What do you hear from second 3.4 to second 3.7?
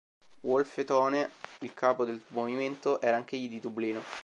di